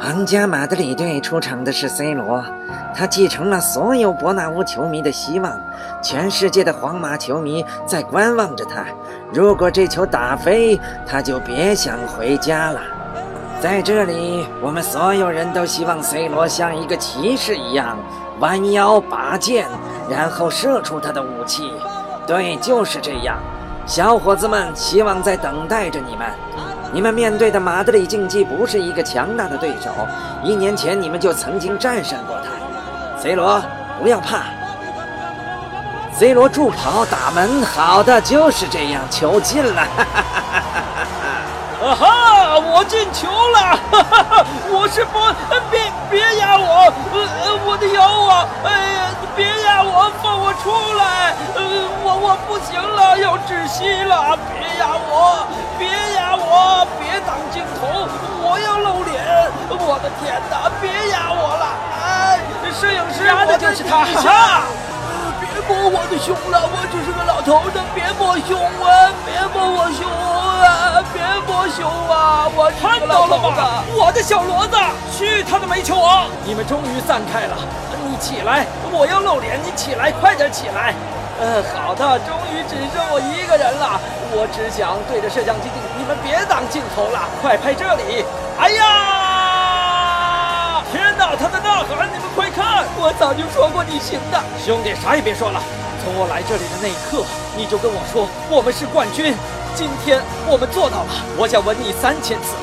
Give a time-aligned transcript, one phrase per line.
[0.00, 2.44] 皇家马德里队出场的是 C 罗，
[2.94, 5.60] 他继承了所有伯纳乌球迷的希望，
[6.00, 8.84] 全世界的皇马球迷在观望着他。
[9.32, 12.80] 如果这球打飞，他就别想回家了。
[13.60, 17.98] 在这里，我们所有人都希望 C 罗像一个骑士一样
[18.38, 19.66] 弯腰拔剑，
[20.08, 21.72] 然后射出他的武器。
[22.24, 23.36] 对，就是这样。
[23.84, 26.28] 小伙子们，希望在等待着你们。
[26.92, 29.90] 你们面对的马德里竞技不是一个强大的对手，
[30.42, 32.50] 一年前你们就曾经战胜过他。
[33.20, 33.62] C 罗，
[34.00, 34.44] 不要怕。
[36.12, 39.82] C 罗助跑打门，好的，就是这样，球进了。
[41.78, 42.58] 啊哈！
[42.58, 43.78] 我进球了！
[43.92, 44.44] 哈哈哈！
[44.68, 45.32] 我是波，
[45.70, 45.80] 别
[46.10, 46.92] 别压我！
[47.14, 48.48] 呃，我的腰啊！
[48.64, 51.36] 哎呀，别压我，放我出来！
[51.54, 51.62] 呃，
[52.02, 54.36] 我我不行了，要窒息了！
[54.50, 55.46] 别压我！
[63.58, 64.04] 就是他！
[65.40, 69.12] 别摸我的胸了，我只是个老头子，别摸胸啊！
[69.26, 70.06] 别摸我胸
[70.62, 71.02] 啊！
[71.12, 72.48] 别摸胸啊！
[72.54, 74.76] 我看到了吧，我的小骡子，
[75.16, 76.28] 去他的煤球王！
[76.44, 77.56] 你们终于散开了，
[78.06, 80.94] 你起来，我要露脸，你起来，快点起来！
[81.40, 84.00] 呃，好的，终于只剩我一个人了，
[84.32, 88.24] 我只想对着摄像机，你们别挡镜头了，快拍这里！
[88.58, 88.97] 哎呀，
[93.18, 95.60] 早就说过你行的，兄弟，啥也别说了，
[96.04, 97.24] 从我来这里的那一刻，
[97.56, 99.34] 你就跟我说我们是冠军。
[99.74, 102.54] 今天我们做到了，我想吻你三千次。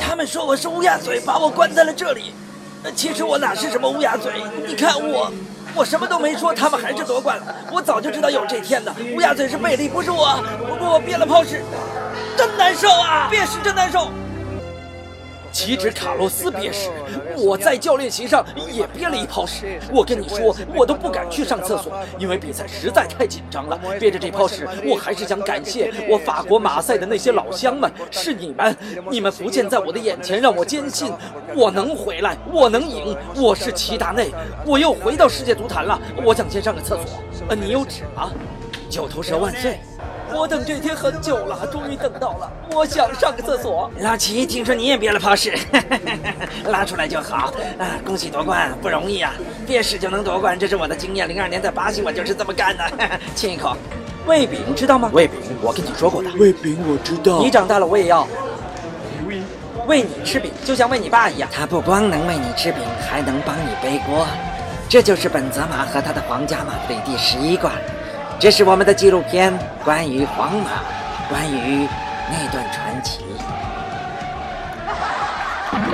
[0.00, 2.32] 他们说我是乌鸦嘴，把我关在了这里。
[2.94, 4.32] 其实我哪是什么乌鸦嘴？
[4.68, 5.32] 你看我，
[5.74, 7.52] 我什么都没说，他们还是夺冠了。
[7.72, 8.94] 我早就知道有这天的。
[9.16, 10.40] 乌鸦嘴是贝利，不是我。
[10.68, 11.60] 不过我憋了泡屎，
[12.36, 13.26] 真难受啊！
[13.28, 14.10] 憋屎真难受。
[15.54, 16.90] 岂止卡洛斯憋屎，
[17.38, 19.78] 我在教练席上也憋了一泡屎。
[19.92, 23.78] 我跟你说，我都不敢去上厕所，因为比赛实在太紧张了。
[24.00, 28.76] 憋着这泡屎，我还是想感谢我法国马赛的那些老乡们，是你们，
[29.08, 31.12] 你们不见在我的眼前，让我坚信
[31.54, 33.16] 我能回来，我能赢。
[33.36, 34.32] 我是齐达内，
[34.66, 35.96] 我又回到世界足坛了。
[36.24, 37.22] 我想先上个厕所。
[37.48, 38.32] 呃，你有纸吗？
[38.90, 39.78] 九头蛇万岁！
[40.32, 42.50] 我等这天很久了，终于等到了。
[42.72, 43.90] 我想上个厕所。
[44.00, 45.52] 老齐，听说你也憋了泡屎，
[46.66, 47.52] 拉出来就好。
[47.78, 49.32] 啊，恭喜夺冠，不容易啊！
[49.66, 51.28] 憋屎就能夺冠，这是我的经验。
[51.28, 52.84] 零二年在巴西，我就是这么干的。
[53.34, 53.76] 亲一口。
[54.26, 55.10] 喂饼知道吗？
[55.12, 56.30] 喂饼，我跟你说过的。
[56.38, 57.40] 喂饼我知道。
[57.40, 58.26] 你长大了，我也要
[59.86, 61.48] 喂你吃饼，就像喂你爸一样。
[61.52, 64.26] 他不光能喂你吃饼，还能帮你背锅。
[64.88, 67.72] 这就是本泽马和他的皇家马德里第十一冠。
[68.44, 69.50] 这是我们的纪录片，
[69.82, 70.82] 关于皇马，
[71.30, 71.88] 关于
[72.30, 73.20] 那段传奇。